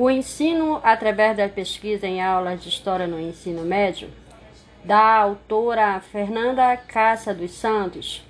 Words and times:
O 0.00 0.08
ensino 0.08 0.80
através 0.84 1.36
da 1.36 1.48
pesquisa 1.48 2.06
em 2.06 2.22
aulas 2.22 2.62
de 2.62 2.68
história 2.68 3.04
no 3.04 3.18
ensino 3.18 3.64
médio, 3.64 4.08
da 4.84 5.16
autora 5.16 5.98
Fernanda 5.98 6.76
Cassa 6.76 7.34
dos 7.34 7.50
Santos, 7.50 8.22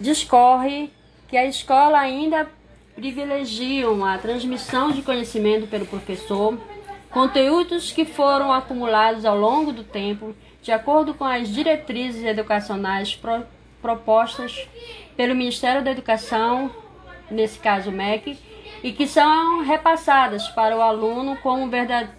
discorre 0.00 0.90
que 1.28 1.36
a 1.36 1.46
escola 1.46 1.96
ainda 1.96 2.50
privilegia 2.96 3.86
a 4.04 4.18
transmissão 4.18 4.90
de 4.90 5.00
conhecimento 5.00 5.68
pelo 5.68 5.86
professor, 5.86 6.58
conteúdos 7.08 7.92
que 7.92 8.04
foram 8.04 8.52
acumulados 8.52 9.24
ao 9.24 9.38
longo 9.38 9.72
do 9.72 9.84
tempo, 9.84 10.34
de 10.60 10.72
acordo 10.72 11.14
com 11.14 11.24
as 11.24 11.48
diretrizes 11.48 12.24
educacionais 12.24 13.14
pro, 13.14 13.46
propostas 13.80 14.68
pelo 15.16 15.36
Ministério 15.36 15.84
da 15.84 15.92
Educação, 15.92 16.68
nesse 17.30 17.60
caso 17.60 17.90
o 17.90 17.92
MEC, 17.92 18.49
e 18.82 18.92
que 18.92 19.06
são 19.06 19.62
repassadas 19.62 20.48
para 20.48 20.76
o 20.76 20.80
aluno 20.80 21.36
como 21.42 21.70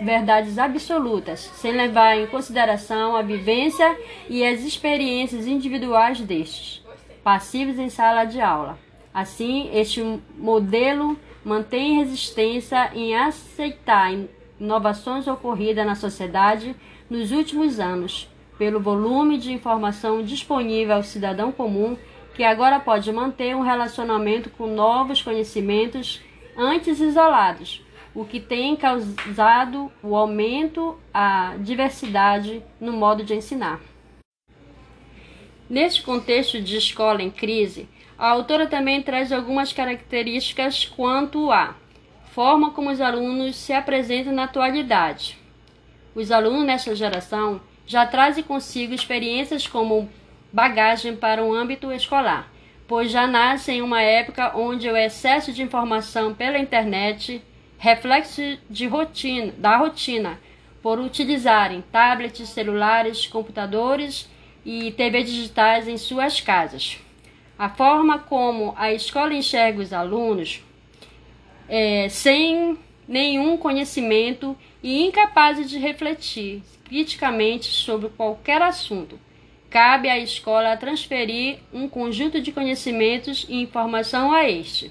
verdades 0.00 0.58
absolutas, 0.58 1.40
sem 1.54 1.72
levar 1.72 2.16
em 2.16 2.26
consideração 2.26 3.16
a 3.16 3.22
vivência 3.22 3.96
e 4.28 4.44
as 4.44 4.60
experiências 4.60 5.46
individuais 5.46 6.20
destes, 6.20 6.84
passivos 7.22 7.78
em 7.78 7.88
sala 7.88 8.24
de 8.24 8.40
aula. 8.40 8.78
Assim, 9.14 9.70
este 9.72 10.02
modelo 10.36 11.16
mantém 11.44 11.98
resistência 11.98 12.90
em 12.94 13.16
aceitar 13.16 14.12
inovações 14.60 15.26
ocorridas 15.26 15.86
na 15.86 15.94
sociedade 15.94 16.74
nos 17.08 17.30
últimos 17.30 17.78
anos, 17.78 18.28
pelo 18.58 18.80
volume 18.80 19.38
de 19.38 19.52
informação 19.52 20.22
disponível 20.22 20.96
ao 20.96 21.02
cidadão 21.04 21.52
comum, 21.52 21.96
que 22.34 22.42
agora 22.42 22.78
pode 22.78 23.10
manter 23.12 23.54
um 23.56 23.62
relacionamento 23.62 24.50
com 24.50 24.66
novos 24.66 25.22
conhecimentos 25.22 26.20
antes 26.58 26.98
isolados, 26.98 27.80
o 28.12 28.24
que 28.24 28.40
tem 28.40 28.74
causado 28.74 29.92
o 30.02 30.16
aumento 30.16 30.98
a 31.14 31.54
diversidade 31.60 32.60
no 32.80 32.92
modo 32.92 33.22
de 33.22 33.32
ensinar. 33.32 33.80
Neste 35.70 36.02
contexto 36.02 36.60
de 36.60 36.76
escola 36.76 37.22
em 37.22 37.30
crise, 37.30 37.88
a 38.18 38.28
autora 38.30 38.66
também 38.66 39.00
traz 39.00 39.30
algumas 39.30 39.72
características 39.72 40.84
quanto 40.84 41.52
à 41.52 41.76
forma 42.32 42.72
como 42.72 42.90
os 42.90 43.00
alunos 43.00 43.54
se 43.54 43.72
apresentam 43.72 44.32
na 44.32 44.44
atualidade. 44.44 45.38
Os 46.14 46.32
alunos 46.32 46.64
nesta 46.64 46.96
geração 46.96 47.60
já 47.86 48.04
trazem 48.04 48.42
consigo 48.42 48.92
experiências 48.92 49.66
como 49.66 50.08
bagagem 50.52 51.14
para 51.14 51.44
o 51.44 51.54
âmbito 51.54 51.92
escolar, 51.92 52.50
pois 52.88 53.12
já 53.12 53.26
nasce 53.26 53.70
em 53.70 53.82
uma 53.82 54.00
época 54.00 54.56
onde 54.56 54.88
o 54.88 54.96
excesso 54.96 55.52
de 55.52 55.62
informação 55.62 56.34
pela 56.34 56.58
internet 56.58 57.42
reflexo 57.76 58.40
de 58.68 58.86
rotina, 58.86 59.52
da 59.58 59.76
rotina, 59.76 60.40
por 60.82 60.98
utilizarem 60.98 61.84
tablets, 61.92 62.48
celulares, 62.48 63.26
computadores 63.26 64.28
e 64.64 64.90
TV 64.92 65.22
digitais 65.22 65.86
em 65.86 65.98
suas 65.98 66.40
casas. 66.40 66.98
A 67.58 67.68
forma 67.68 68.20
como 68.20 68.74
a 68.76 68.90
escola 68.90 69.34
enxerga 69.34 69.82
os 69.82 69.92
alunos 69.92 70.64
é, 71.68 72.08
sem 72.08 72.78
nenhum 73.06 73.58
conhecimento 73.58 74.56
e 74.82 75.04
incapazes 75.04 75.68
de 75.68 75.78
refletir 75.78 76.62
criticamente 76.84 77.66
sobre 77.66 78.08
qualquer 78.08 78.62
assunto 78.62 79.20
cabe 79.70 80.08
à 80.08 80.18
escola 80.18 80.76
transferir 80.76 81.58
um 81.72 81.88
conjunto 81.88 82.40
de 82.40 82.52
conhecimentos 82.52 83.46
e 83.48 83.60
informação 83.60 84.32
a 84.32 84.48
este. 84.48 84.90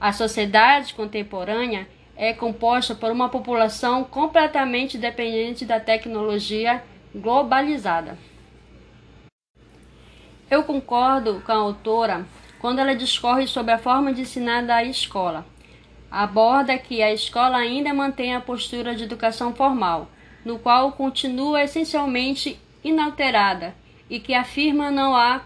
A 0.00 0.12
sociedade 0.12 0.94
contemporânea 0.94 1.86
é 2.16 2.32
composta 2.32 2.94
por 2.94 3.10
uma 3.12 3.28
população 3.28 4.04
completamente 4.04 4.98
dependente 4.98 5.64
da 5.64 5.78
tecnologia 5.78 6.82
globalizada. 7.14 8.18
Eu 10.50 10.64
concordo 10.64 11.40
com 11.46 11.52
a 11.52 11.56
autora 11.56 12.26
quando 12.58 12.80
ela 12.80 12.94
discorre 12.94 13.46
sobre 13.46 13.72
a 13.72 13.78
forma 13.78 14.12
de 14.12 14.22
ensinar 14.22 14.62
da 14.62 14.82
escola. 14.82 15.46
Aborda 16.10 16.76
que 16.76 17.02
a 17.02 17.12
escola 17.12 17.56
ainda 17.56 17.94
mantém 17.94 18.34
a 18.34 18.40
postura 18.40 18.96
de 18.96 19.04
educação 19.04 19.54
formal, 19.54 20.10
no 20.44 20.58
qual 20.58 20.92
continua 20.92 21.62
essencialmente 21.62 22.58
inalterada 22.82 23.74
e 24.10 24.18
que 24.20 24.34
afirma 24.34 24.90
não 24.90 25.14
há 25.14 25.42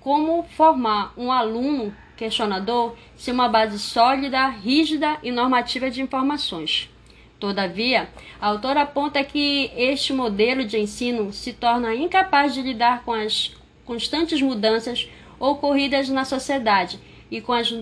como 0.00 0.42
formar 0.42 1.14
um 1.16 1.30
aluno 1.30 1.94
questionador 2.16 2.96
sem 3.16 3.32
uma 3.32 3.48
base 3.48 3.78
sólida, 3.78 4.48
rígida 4.48 5.18
e 5.22 5.30
normativa 5.30 5.88
de 5.88 6.02
informações. 6.02 6.90
Todavia, 7.38 8.08
a 8.40 8.48
autora 8.48 8.82
aponta 8.82 9.24
que 9.24 9.70
este 9.76 10.12
modelo 10.12 10.64
de 10.64 10.78
ensino 10.78 11.32
se 11.32 11.52
torna 11.52 11.94
incapaz 11.94 12.54
de 12.54 12.62
lidar 12.62 13.02
com 13.04 13.12
as 13.12 13.56
constantes 13.84 14.40
mudanças 14.40 15.08
ocorridas 15.40 16.08
na 16.08 16.24
sociedade 16.24 17.00
e 17.30 17.40
com, 17.40 17.52
as, 17.52 17.74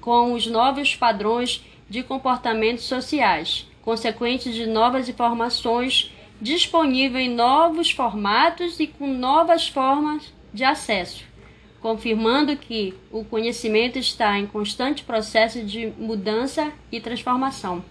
com 0.00 0.32
os 0.32 0.46
novos 0.46 0.96
padrões 0.96 1.64
de 1.88 2.02
comportamentos 2.02 2.84
sociais, 2.84 3.68
consequentes 3.82 4.52
de 4.54 4.66
novas 4.66 5.08
informações 5.08 6.12
disponível 6.40 7.20
em 7.20 7.28
novos 7.28 7.90
formatos 7.90 8.80
e 8.80 8.86
com 8.86 9.06
novas 9.06 9.68
formas 9.68 10.32
de 10.52 10.64
acesso, 10.64 11.24
confirmando 11.80 12.56
que 12.56 12.94
o 13.10 13.24
conhecimento 13.24 13.98
está 13.98 14.38
em 14.38 14.46
constante 14.46 15.04
processo 15.04 15.64
de 15.64 15.86
mudança 15.98 16.72
e 16.90 17.00
transformação. 17.00 17.84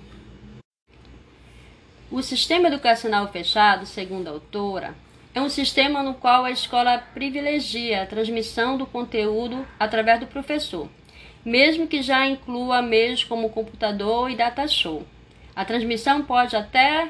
O 2.11 2.21
sistema 2.21 2.67
educacional 2.67 3.27
fechado, 3.29 3.85
segundo 3.85 4.27
a 4.27 4.31
autora, 4.31 4.95
é 5.33 5.41
um 5.41 5.49
sistema 5.49 6.03
no 6.03 6.13
qual 6.13 6.45
a 6.45 6.51
escola 6.51 6.99
privilegia 6.99 8.03
a 8.03 8.05
transmissão 8.05 8.77
do 8.77 8.85
conteúdo 8.85 9.65
através 9.79 10.19
do 10.19 10.27
professor, 10.27 10.87
mesmo 11.43 11.87
que 11.87 12.03
já 12.03 12.27
inclua 12.27 12.83
meios 12.83 13.23
como 13.23 13.49
computador 13.49 14.29
e 14.29 14.35
data 14.35 14.67
show. 14.67 15.03
A 15.55 15.65
transmissão 15.65 16.21
pode 16.21 16.55
até 16.55 17.09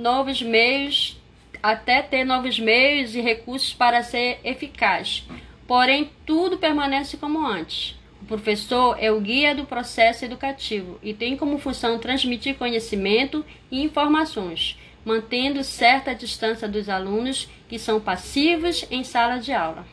novos 0.00 0.40
meios, 0.42 1.20
até 1.62 2.02
ter 2.02 2.24
novos 2.24 2.58
meios 2.58 3.14
e 3.14 3.20
recursos 3.20 3.72
para 3.74 4.02
ser 4.02 4.40
eficaz. 4.42 5.24
Porém, 5.66 6.10
tudo 6.26 6.58
permanece 6.58 7.16
como 7.16 7.46
antes. 7.46 7.96
O 8.22 8.24
professor 8.24 8.96
é 8.98 9.12
o 9.12 9.20
guia 9.20 9.54
do 9.54 9.64
processo 9.64 10.24
educativo 10.24 10.98
e 11.02 11.14
tem 11.14 11.36
como 11.36 11.58
função 11.58 11.98
transmitir 11.98 12.56
conhecimento 12.56 13.44
e 13.70 13.82
informações, 13.82 14.78
mantendo 15.04 15.62
certa 15.62 16.14
distância 16.14 16.68
dos 16.68 16.88
alunos 16.88 17.48
que 17.68 17.78
são 17.78 18.00
passivos 18.00 18.84
em 18.90 19.04
sala 19.04 19.38
de 19.38 19.52
aula. 19.52 19.86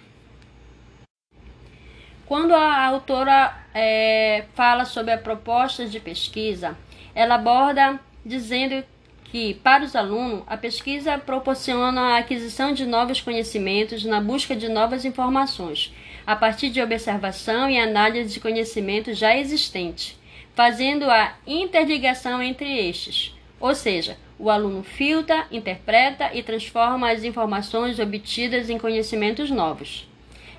Quando 2.26 2.54
a 2.54 2.86
autora 2.86 3.56
é, 3.74 4.46
fala 4.54 4.84
sobre 4.84 5.14
a 5.14 5.18
proposta 5.18 5.86
de 5.86 6.00
pesquisa, 6.00 6.78
ela 7.16 7.36
aborda 7.36 8.00
dizendo 8.26 8.84
que, 9.32 9.54
para 9.56 9.84
os 9.84 9.96
alunos, 9.96 10.44
a 10.48 10.56
pesquisa 10.56 11.18
proporciona 11.18 12.02
a 12.02 12.18
aquisição 12.18 12.74
de 12.74 12.86
novos 12.86 13.22
conhecimentos 13.22 14.06
na 14.06 14.22
busca 14.22 14.56
de 14.56 14.70
novas 14.70 15.06
informações, 15.06 15.94
a 16.26 16.36
partir 16.36 16.70
de 16.70 16.82
observação 16.82 17.70
e 17.70 17.78
análise 17.78 18.34
de 18.34 18.40
conhecimentos 18.40 19.18
já 19.18 19.36
existentes, 19.36 20.18
fazendo 20.56 21.10
a 21.10 21.34
interligação 21.46 22.42
entre 22.42 22.90
estes. 22.90 23.36
Ou 23.60 23.76
seja, 23.76 24.18
o 24.40 24.50
aluno 24.50 24.84
filtra, 24.84 25.46
interpreta 25.52 26.32
e 26.34 26.44
transforma 26.44 27.12
as 27.12 27.24
informações 27.24 28.00
obtidas 28.00 28.70
em 28.70 28.78
conhecimentos 28.78 29.50
novos. 29.50 30.08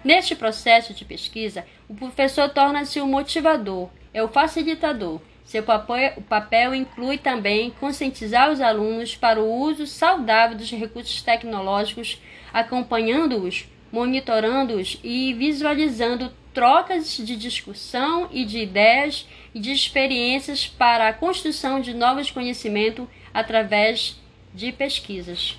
Neste 0.04 0.34
processo 0.34 0.94
de 0.94 1.04
pesquisa, 1.04 1.64
o 1.88 1.94
professor 1.94 2.48
torna-se 2.48 3.00
o 3.00 3.06
motivador, 3.06 3.88
é 4.12 4.22
o 4.22 4.28
facilitador, 4.28 5.20
seu 5.48 5.62
papel, 5.62 6.74
inclui 6.74 7.16
também 7.16 7.70
conscientizar 7.80 8.52
os 8.52 8.60
alunos 8.60 9.16
para 9.16 9.40
o 9.40 9.50
uso 9.50 9.86
saudável 9.86 10.54
dos 10.54 10.70
recursos 10.70 11.22
tecnológicos, 11.22 12.20
acompanhando-os, 12.52 13.66
monitorando-os 13.90 15.00
e 15.02 15.32
visualizando 15.32 16.30
trocas 16.52 17.16
de 17.16 17.34
discussão 17.34 18.28
e 18.30 18.44
de 18.44 18.58
ideias 18.58 19.26
e 19.54 19.58
de 19.58 19.72
experiências 19.72 20.66
para 20.66 21.08
a 21.08 21.14
construção 21.14 21.80
de 21.80 21.94
novos 21.94 22.30
conhecimentos 22.30 23.08
através 23.32 24.20
de 24.52 24.70
pesquisas. 24.70 25.56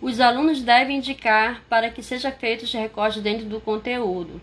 Os 0.00 0.20
alunos 0.20 0.62
devem 0.62 0.96
indicar 0.96 1.62
para 1.68 1.90
que 1.90 2.02
seja 2.02 2.32
feito 2.32 2.62
os 2.62 2.72
recortes 2.72 3.20
dentro 3.20 3.44
do 3.44 3.60
conteúdo. 3.60 4.40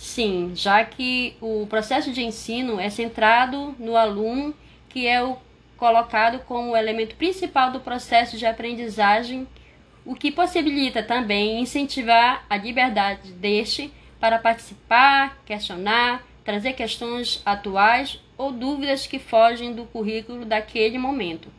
Sim, 0.00 0.52
já 0.54 0.82
que 0.82 1.36
o 1.42 1.66
processo 1.66 2.10
de 2.10 2.22
ensino 2.22 2.80
é 2.80 2.88
centrado 2.88 3.76
no 3.78 3.98
aluno, 3.98 4.54
que 4.88 5.06
é 5.06 5.22
o 5.22 5.36
colocado 5.76 6.38
como 6.46 6.70
o 6.70 6.76
elemento 6.76 7.14
principal 7.16 7.70
do 7.70 7.80
processo 7.80 8.38
de 8.38 8.46
aprendizagem, 8.46 9.46
o 10.02 10.14
que 10.14 10.32
possibilita 10.32 11.02
também 11.02 11.60
incentivar 11.60 12.46
a 12.48 12.56
liberdade 12.56 13.30
deste 13.32 13.92
para 14.18 14.38
participar, 14.38 15.38
questionar, 15.44 16.26
trazer 16.42 16.72
questões 16.72 17.42
atuais 17.44 18.18
ou 18.38 18.50
dúvidas 18.50 19.06
que 19.06 19.18
fogem 19.18 19.74
do 19.74 19.84
currículo 19.84 20.46
daquele 20.46 20.96
momento. 20.96 21.52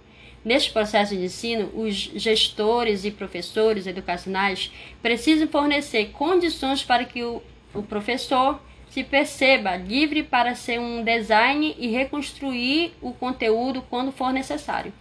Neste 0.44 0.72
processo 0.72 1.16
de 1.16 1.26
ensino, 1.26 1.70
os 1.76 1.94
gestores 1.96 3.06
e 3.06 3.12
professores 3.12 3.86
educacionais 3.86 4.72
precisam 5.00 5.48
fornecer 5.48 6.10
condições 6.10 6.84
para 6.84 7.06
que 7.06 7.24
o, 7.24 7.44
o 7.74 7.82
professor 7.84 8.62
se 8.90 9.04
perceba 9.04 9.78
livre 9.78 10.22
para 10.22 10.54
ser 10.54 10.80
um 10.80 11.04
design 11.04 11.76
e 11.80 11.88
reconstruir 11.88 12.94
o 13.02 13.14
conteúdo 13.14 13.82
quando 13.84 14.12
for 14.12 14.34
necessário. 14.34 14.94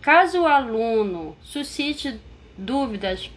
Caso 0.00 0.42
o 0.42 0.46
aluno 0.46 1.36
suscite 1.40 2.20
dúvidas, 2.56 3.30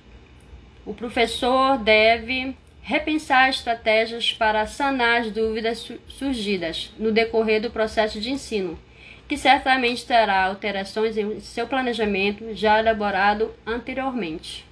o 0.85 0.93
professor 0.93 1.77
deve 1.77 2.55
repensar 2.81 3.49
estratégias 3.49 4.33
para 4.33 4.65
sanar 4.65 5.21
as 5.21 5.31
dúvidas 5.31 5.91
surgidas 6.07 6.91
no 6.97 7.11
decorrer 7.11 7.61
do 7.61 7.69
processo 7.69 8.19
de 8.19 8.31
ensino, 8.31 8.79
que 9.27 9.37
certamente 9.37 10.05
terá 10.05 10.45
alterações 10.45 11.15
em 11.15 11.39
seu 11.39 11.67
planejamento 11.67 12.55
já 12.55 12.79
elaborado 12.79 13.53
anteriormente. 13.65 14.68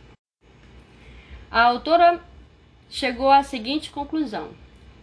A 1.49 1.61
autora 1.61 2.19
chegou 2.89 3.31
à 3.31 3.41
seguinte 3.41 3.89
conclusão. 3.89 4.49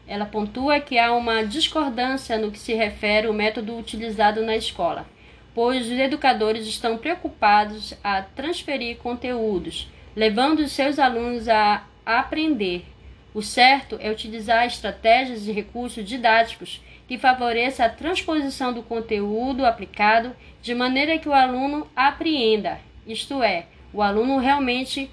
Ela 0.06 0.26
pontua 0.26 0.78
que 0.78 0.98
há 0.98 1.14
uma 1.14 1.42
discordância 1.42 2.36
no 2.36 2.50
que 2.50 2.58
se 2.58 2.74
refere 2.74 3.26
ao 3.26 3.32
método 3.32 3.78
utilizado 3.78 4.42
na 4.42 4.54
escola, 4.54 5.06
pois 5.54 5.86
os 5.86 5.98
educadores 5.98 6.66
estão 6.66 6.98
preocupados 6.98 7.94
a 8.04 8.20
transferir 8.20 8.98
conteúdos, 8.98 9.88
levando 10.14 10.58
os 10.58 10.72
seus 10.72 10.98
alunos 10.98 11.48
a 11.48 11.84
aprender. 12.04 12.84
O 13.32 13.40
certo 13.40 13.96
é 13.98 14.10
utilizar 14.10 14.66
estratégias 14.66 15.48
e 15.48 15.52
recursos 15.52 16.04
didáticos 16.04 16.82
que 17.08 17.16
favoreçam 17.16 17.86
a 17.86 17.88
transposição 17.88 18.72
do 18.72 18.82
conteúdo 18.82 19.64
aplicado 19.64 20.36
de 20.60 20.74
maneira 20.74 21.18
que 21.18 21.28
o 21.28 21.32
aluno 21.32 21.88
apreenda, 21.96 22.78
isto 23.06 23.42
é, 23.42 23.66
o 23.92 24.02
aluno 24.02 24.38
realmente 24.38 25.10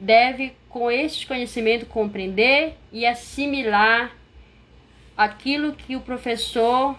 deve, 0.00 0.52
com 0.68 0.90
esses 0.90 1.24
conhecimentos, 1.24 1.88
compreender 1.88 2.74
e 2.92 3.06
assimilar 3.06 4.12
aquilo 5.16 5.74
que 5.74 5.96
o 5.96 6.00
professor 6.00 6.96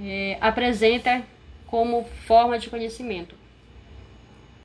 é, 0.00 0.38
apresenta 0.40 1.22
como 1.66 2.04
forma 2.26 2.58
de 2.58 2.70
conhecimento. 2.70 3.34